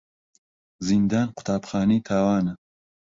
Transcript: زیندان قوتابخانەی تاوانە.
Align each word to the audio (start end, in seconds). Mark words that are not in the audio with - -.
زیندان 0.87 1.27
قوتابخانەی 1.35 2.05
تاوانە. 2.07 2.53